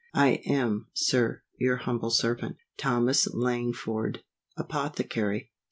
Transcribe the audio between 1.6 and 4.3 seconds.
humble servant, THOMAS LANGFORD,